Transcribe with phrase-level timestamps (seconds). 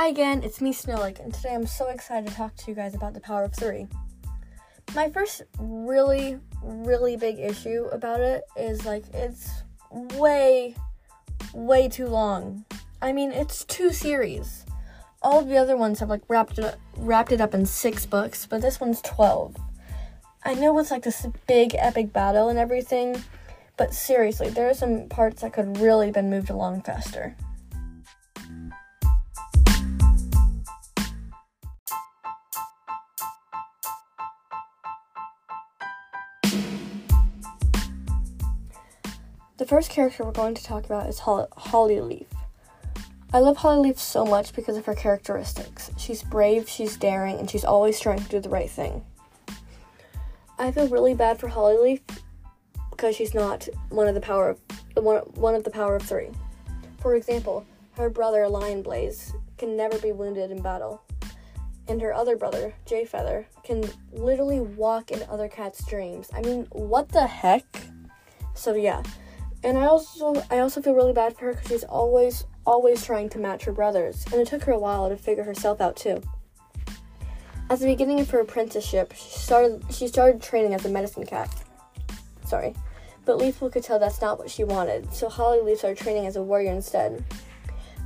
[0.00, 2.94] Hi again, it's me, Snowlake, and today I'm so excited to talk to you guys
[2.94, 3.86] about the power of three.
[4.94, 9.50] My first really, really big issue about it is like it's
[10.14, 10.74] way,
[11.52, 12.64] way too long.
[13.02, 14.64] I mean, it's two series.
[15.20, 18.46] All the other ones have like wrapped it up, wrapped it up in six books,
[18.46, 19.54] but this one's twelve.
[20.46, 23.22] I know it's like this big epic battle and everything,
[23.76, 27.36] but seriously, there are some parts that could really been moved along faster.
[39.60, 42.26] The first character we're going to talk about is Holly Leaf.
[43.30, 45.90] I love Holly Leaf so much because of her characteristics.
[45.98, 49.04] She's brave, she's daring, and she's always trying to do the right thing.
[50.58, 52.00] I feel really bad for Holly Leaf
[52.88, 54.60] because she's not one of the power of
[54.94, 56.30] one, one of the power of three.
[57.02, 57.66] For example,
[57.98, 61.02] her brother Lion Blaze can never be wounded in battle,
[61.86, 66.30] and her other brother Jay Feather can literally walk in other cats' dreams.
[66.34, 67.66] I mean, what the heck?
[68.54, 69.02] So yeah,
[69.62, 73.28] and I also I also feel really bad for her because she's always always trying
[73.30, 76.22] to match her brothers, and it took her a while to figure herself out too.
[77.68, 81.54] At the beginning of her apprenticeship, she started she started training as a medicine cat.
[82.44, 82.74] Sorry,
[83.24, 86.36] but Leafpool could tell that's not what she wanted, so Holly Leaf started training as
[86.36, 87.24] a warrior instead.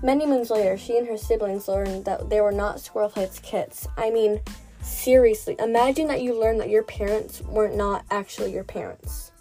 [0.02, 3.89] Many moons later, she and her siblings learned that they were not Squirrel Flight's kits.
[3.96, 4.41] I mean,
[4.83, 9.33] seriously, imagine that you learned that your parents weren't not actually your parents.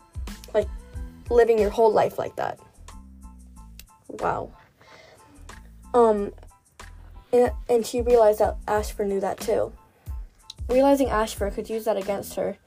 [0.53, 0.70] Like,
[1.30, 2.60] living your whole life like that.
[4.08, 4.52] Wow.
[5.94, 6.34] Um,
[7.32, 9.72] and, and she realized that Ashfur knew that too.
[10.70, 12.58] Realizing Ashfur could use that against her,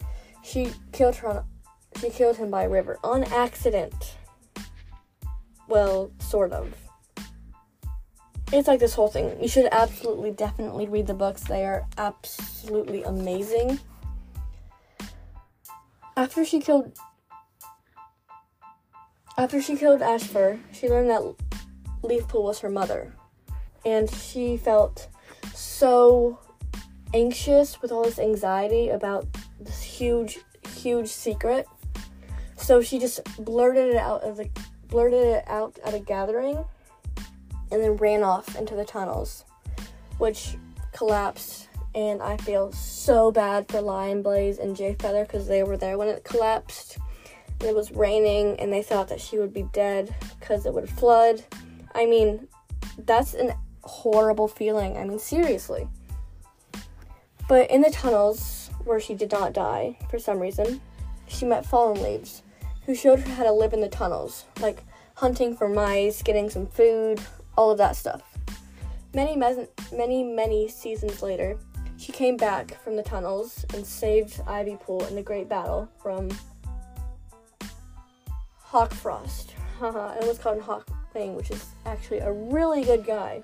[0.43, 1.45] she killed her on,
[2.01, 4.17] she killed him by a river on accident.
[5.69, 6.72] Well, sort of.
[8.53, 9.41] It's like this whole thing.
[9.43, 11.43] You should absolutely, definitely read the books.
[11.43, 13.81] They are absolutely amazing.
[16.16, 16.97] After she killed
[19.38, 21.22] after she killed Ashfur, she learned that
[22.02, 23.12] Leafpool was her mother.
[23.84, 25.08] And she felt
[25.54, 26.38] so
[27.14, 29.26] anxious with all this anxiety about
[29.60, 30.38] this huge,
[30.74, 31.66] huge secret.
[32.56, 34.48] So she just blurted it out of the
[34.88, 36.64] blurted it out at a gathering
[37.70, 39.44] and then ran off into the tunnels,
[40.18, 40.56] which
[40.92, 41.68] collapsed.
[41.94, 45.97] And I feel so bad for Lion Blaze and Jay Feather because they were there
[45.98, 46.98] when it collapsed
[47.61, 51.43] it was raining and they thought that she would be dead because it would flood.
[51.94, 52.49] I mean,
[52.99, 53.53] that's an
[53.83, 54.97] horrible feeling.
[54.97, 55.89] I mean, seriously.
[57.49, 60.81] But in the tunnels, where she did not die for some reason,
[61.28, 62.43] she met Fallen Leaves,
[62.84, 64.84] who showed her how to live in the tunnels, like
[65.15, 67.21] hunting for mice, getting some food,
[67.56, 68.22] all of that stuff.
[69.15, 69.37] Many,
[69.93, 71.59] many, many seasons later,
[71.97, 76.28] she came back from the tunnels and saved Ivy Pool in the Great Battle from
[78.76, 79.54] Hawk Frost.
[79.81, 83.42] it was called Hawk Fang, which is actually a really good guy.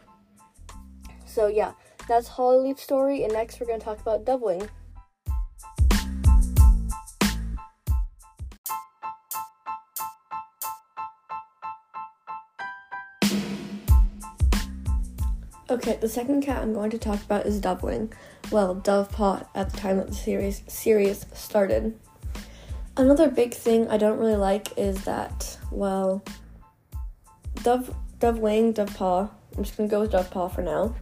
[1.24, 1.72] So yeah,
[2.06, 4.68] that's Hollyleaf's story, and next we're gonna talk about Dovewing.
[15.70, 18.12] Okay, the second cat I'm going to talk about is Dovewing.
[18.50, 21.98] Well, Dovepaw at the time that the series series started.
[22.96, 26.22] Another big thing I don't really like is that, well,
[27.62, 29.30] Dove, Dove Wing, Dove Paw.
[29.56, 30.94] I'm just gonna go with Dove Paw for now.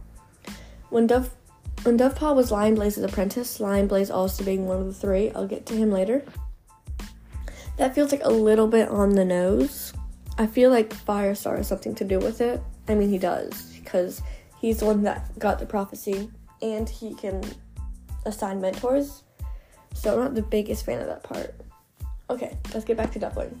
[0.89, 1.29] When Dove,
[1.83, 5.31] when Dove Paw was Lion Blaze's apprentice, Lion Blaze also being one of the three.
[5.31, 6.23] I'll get to him later.
[7.75, 9.91] That feels like a little bit on the nose.
[10.37, 12.61] I feel like Firestar has something to do with it.
[12.87, 14.21] I mean, he does because
[14.59, 16.29] he's the one that got the prophecy,
[16.61, 17.43] and he can
[18.25, 19.23] assign mentors.
[19.93, 21.53] So I'm not the biggest fan of that part.
[22.31, 23.57] Okay, let's get back to Dovewing.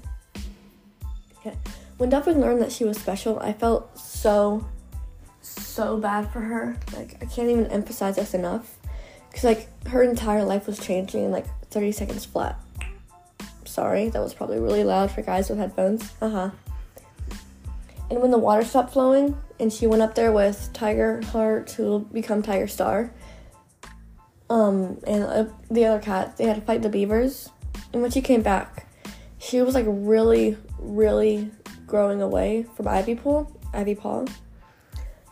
[1.39, 1.57] Okay.
[1.97, 4.65] When Dovewing learned that she was special, I felt so,
[5.41, 6.77] so bad for her.
[6.95, 8.77] Like, I can't even emphasize this enough.
[9.29, 12.57] Because, like, her entire life was changing in, like, 30 seconds flat.
[13.65, 16.09] Sorry, that was probably really loud for guys with headphones.
[16.21, 16.49] Uh huh.
[18.09, 22.07] And when the water stopped flowing, and she went up there with Tiger Heart to
[22.13, 23.11] become Tiger Star,
[24.49, 27.49] um, and uh, the other cat, they had to fight the beavers
[27.93, 28.87] and when she came back,
[29.37, 31.51] she was like really, really
[31.87, 34.25] growing away from Ivy Pool, Ivy Paw.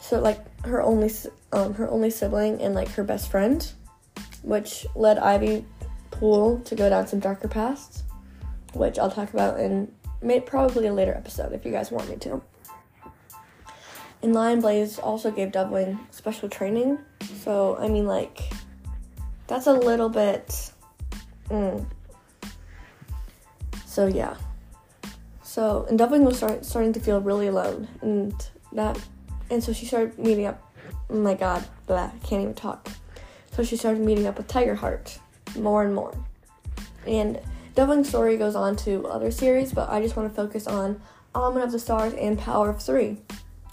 [0.02, 1.12] So like her only,
[1.52, 3.72] um, her only sibling and like her best friend,
[4.44, 5.66] which led Ivy
[6.12, 8.04] Pool to go down some darker paths,
[8.74, 9.92] which I'll talk about in
[10.22, 12.42] may, probably a later episode if you guys want me to.
[14.22, 17.00] And Lion Blaze also gave Dovewing special training.
[17.42, 18.52] So, I mean, like,
[19.48, 20.72] that's a little bit.
[21.50, 21.86] Mm.
[23.90, 24.36] So, yeah.
[25.42, 27.88] So, and Dovewing was start, starting to feel really alone.
[28.02, 28.36] And
[28.72, 29.00] that.
[29.50, 30.62] And so she started meeting up.
[31.10, 32.88] Oh my god, blah, I can't even talk.
[33.52, 35.18] So she started meeting up with Tiger Heart
[35.58, 36.16] more and more.
[37.08, 37.40] And
[37.76, 41.02] Dovewing's story goes on to other series, but I just want to focus on
[41.34, 43.18] Omen of the Stars and Power of Three.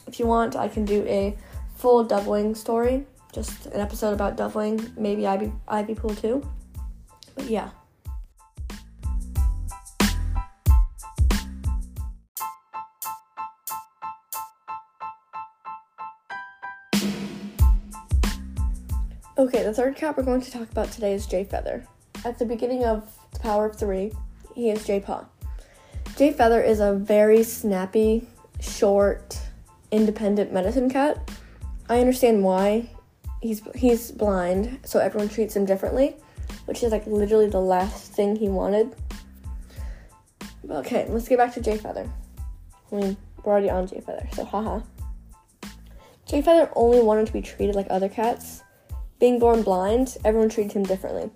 [0.07, 1.37] If you want, I can do a
[1.75, 3.05] full Dovewing story,
[3.35, 6.49] just an episode about Dovewing, maybe Ivy, Ivy Pool too.
[7.35, 7.69] But yeah.
[19.39, 21.87] Okay, the third cat we're going to talk about today is Jay Feather.
[22.25, 24.15] At the beginning of The Power of Three,
[24.55, 25.27] he is Jay Paw.
[26.17, 28.27] Jay Feather is a very snappy,
[28.61, 29.39] short,
[29.91, 31.31] independent medicine cat.
[31.91, 32.89] I understand why.
[33.43, 36.17] He's he's blind, so everyone treats him differently,
[36.65, 38.97] which is like literally the last thing he wanted.
[40.71, 42.11] Okay, let's get back to Jay Feather.
[42.91, 44.81] I mean, we're already on Jay Feather, so haha.
[46.25, 48.63] Jay Feather only wanted to be treated like other cats.
[49.19, 51.31] Being born blind, everyone treated him differently.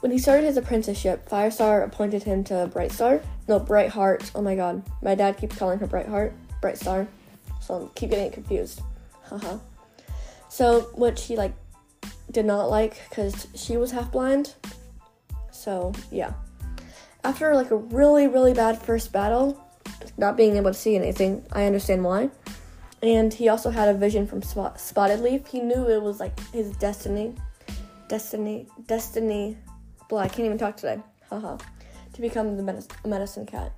[0.00, 3.20] When he started his apprenticeship, Firestar appointed him to Bright Star.
[3.46, 4.32] No, Bright Heart.
[4.34, 4.82] Oh my god.
[5.02, 6.32] My dad keeps calling her Bright Heart.
[6.60, 7.06] Bright Star.
[7.60, 8.80] So I keep getting confused.
[9.24, 9.58] Haha.
[10.48, 11.54] so, which he like
[12.30, 14.54] did not like because she was half blind.
[15.52, 16.32] So, yeah.
[17.22, 19.62] After like a really, really bad first battle,
[20.16, 22.30] not being able to see anything, I understand why.
[23.02, 25.46] And he also had a vision from Spot- Spotted Leaf.
[25.46, 27.34] He knew it was like his destiny.
[28.08, 28.66] Destiny.
[28.86, 29.56] Destiny
[30.10, 31.00] blah, I can't even talk today.
[31.30, 31.56] Haha.
[32.12, 33.72] to become the medicine, medicine cat.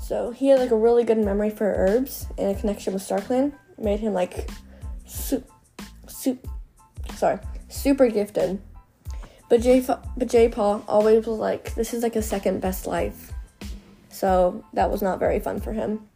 [0.00, 3.52] So he had like a really good memory for herbs and a connection with StarClan.
[3.78, 4.48] Made him like
[5.06, 5.50] soup,
[6.06, 6.46] soup,
[7.14, 8.60] sorry, super gifted.
[9.48, 9.84] But J,
[10.16, 13.32] but J Paw always was like, this is like a second best life.
[14.10, 16.08] So that was not very fun for him.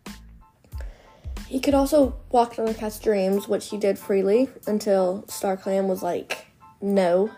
[1.51, 6.01] He could also walk in other cats' dreams, which he did freely until StarClan was
[6.01, 6.47] like,
[6.81, 7.29] no,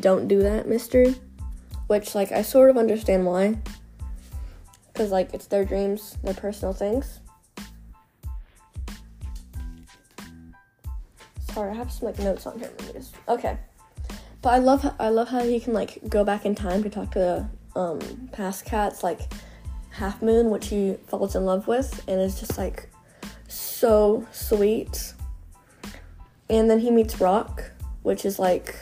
[0.00, 1.14] don't do that, mister.
[1.86, 3.58] Which, like, I sort of understand why.
[4.90, 7.20] Because, like, it's their dreams, their personal things.
[11.52, 12.72] Sorry, I have some, like, notes on here.
[13.28, 13.58] Okay.
[14.40, 17.10] But I love, I love how he can, like, go back in time to talk
[17.10, 17.18] to,
[17.74, 19.30] the um, past cats, like,
[19.90, 22.88] Half Moon, which he falls in love with, and is just, like,
[23.86, 25.14] so sweet.
[26.50, 27.70] And then he meets Rock,
[28.02, 28.74] which is, like,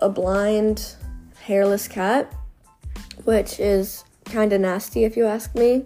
[0.00, 0.94] a blind,
[1.42, 2.32] hairless cat,
[3.24, 5.84] which is kind of nasty if you ask me.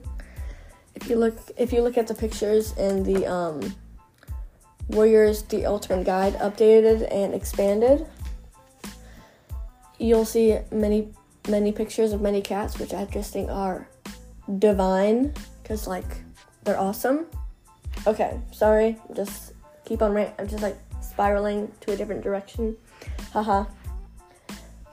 [0.95, 3.75] If you look, if you look at the pictures in the um,
[4.89, 8.07] Warriors The Ultimate Guide updated and expanded,
[9.99, 11.09] you'll see many,
[11.49, 13.89] many pictures of many cats, which I just think are
[14.59, 16.11] divine, because like
[16.65, 17.25] they're awesome.
[18.07, 19.53] Okay, sorry, just
[19.85, 20.35] keep on rant.
[20.39, 22.77] I'm just like spiraling to a different direction.
[23.33, 23.65] Haha.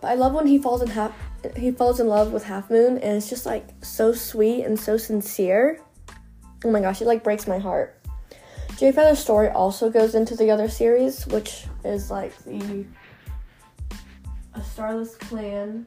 [0.02, 1.14] But I love when he falls in half
[1.56, 4.98] he falls in love with Half Moon and it's just like so sweet and so
[4.98, 5.80] sincere.
[6.66, 8.00] Oh my gosh, it like breaks my heart.
[8.78, 12.86] Jay Feather's story also goes into the other series, which is like the
[14.54, 15.86] a Starless Clan,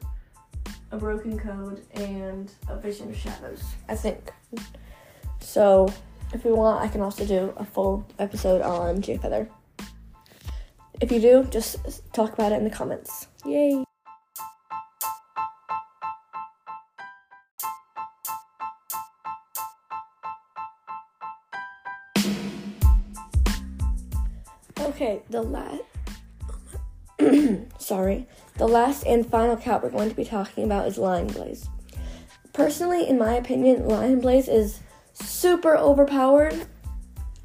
[0.91, 4.31] a Broken Code, and a Vision of Shadows, I think.
[5.39, 5.93] So,
[6.33, 9.49] if you want, I can also do a full episode on Jay Feather.
[10.99, 11.77] If you do, just
[12.13, 13.27] talk about it in the comments.
[13.45, 13.83] Yay!
[24.79, 25.81] Okay, the last.
[27.79, 28.27] sorry.
[28.57, 31.67] The last and final cat we're going to be talking about is Lion Blaze.
[32.53, 34.79] Personally, in my opinion, Lion Blaze is
[35.41, 36.67] super overpowered.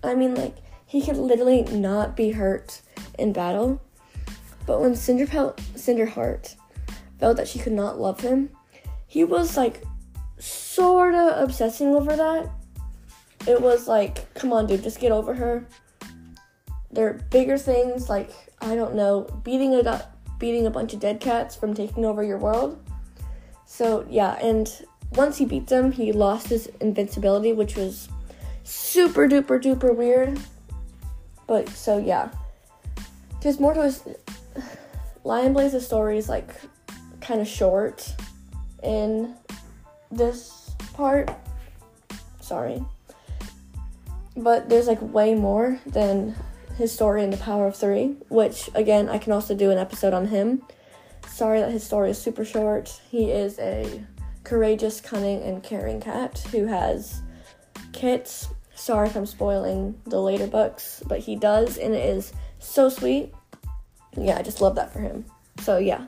[0.05, 2.83] I mean, like, he could literally not be hurt
[3.19, 3.81] in battle.
[4.67, 6.57] But when Cinder Cinderheart
[7.19, 8.51] felt that she could not love him,
[9.07, 9.83] he was like
[10.39, 12.51] sorta obsessing over that.
[13.47, 15.67] It was like, come on, dude, just get over her.
[16.91, 21.21] There are bigger things like I don't know, beating a beating a bunch of dead
[21.21, 22.79] cats from taking over your world.
[23.65, 24.69] So yeah, and
[25.13, 28.09] once he beat them, he lost his invincibility, which was
[28.65, 30.39] super duper duper weird.
[31.47, 32.31] But so yeah,
[33.41, 34.03] there's more to his
[35.25, 36.55] Lion Blaze's story is like
[37.21, 38.15] kind of short
[38.83, 39.35] in
[40.11, 41.31] this part.
[42.41, 42.85] Sorry.
[44.37, 46.35] but there's like way more than
[46.77, 50.13] his story in The Power of Three, which again I can also do an episode
[50.13, 50.63] on him.
[51.29, 53.01] Sorry that his story is super short.
[53.11, 54.05] He is a
[54.47, 57.21] courageous, cunning, and caring cat who has
[57.93, 58.49] kits.
[58.77, 63.35] Sorry if I'm spoiling the later books, but he does, and it is so sweet.
[64.17, 65.25] Yeah, I just love that for him.
[65.59, 66.07] So, yeah.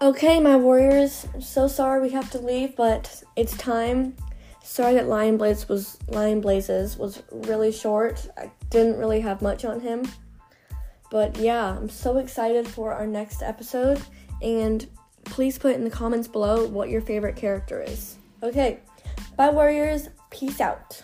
[0.00, 4.14] Okay, my warriors, so sorry we have to leave, but it's time.
[4.68, 8.28] Sorry that Lion Blaze was Lion Blazes was really short.
[8.36, 10.06] I didn't really have much on him.
[11.10, 14.00] But yeah, I'm so excited for our next episode
[14.42, 14.86] and
[15.24, 18.18] please put in the comments below what your favorite character is.
[18.42, 18.80] Okay.
[19.36, 20.10] Bye warriors.
[20.30, 21.02] Peace out.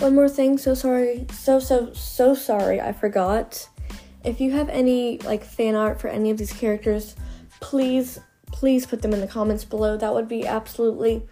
[0.00, 3.68] One more thing, so sorry, so so so sorry, I forgot.
[4.24, 7.16] If you have any like fan art for any of these characters,
[7.60, 9.96] please please put them in the comments below.
[9.96, 11.26] That would be absolutely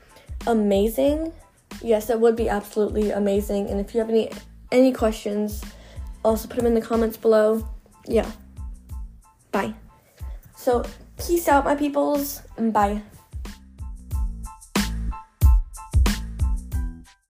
[0.47, 1.33] amazing.
[1.81, 3.69] Yes, that would be absolutely amazing.
[3.69, 4.31] And if you have any
[4.73, 5.63] any questions,
[6.25, 7.69] also put them in the comments below.
[8.07, 8.31] Yeah.
[9.53, 9.75] Bye.
[10.57, 10.85] So,
[11.19, 13.03] peace out my peoples and bye.